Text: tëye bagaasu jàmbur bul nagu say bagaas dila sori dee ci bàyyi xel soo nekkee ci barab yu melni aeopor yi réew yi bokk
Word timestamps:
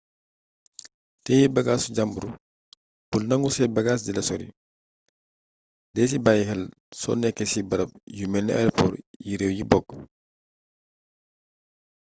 tëye 1.23 1.45
bagaasu 1.55 1.87
jàmbur 1.95 2.25
bul 3.09 3.23
nagu 3.27 3.49
say 3.55 3.67
bagaas 3.75 4.01
dila 4.03 4.21
sori 4.29 4.47
dee 5.93 6.09
ci 6.11 6.17
bàyyi 6.25 6.43
xel 6.49 6.63
soo 6.99 7.15
nekkee 7.21 7.49
ci 7.51 7.59
barab 7.69 7.91
yu 8.17 8.25
melni 8.31 8.51
aeopor 8.55 8.91
yi 9.25 9.33
réew 9.39 9.53
yi 9.57 9.63
bokk 9.71 9.89